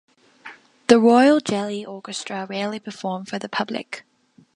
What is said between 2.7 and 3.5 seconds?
perform for the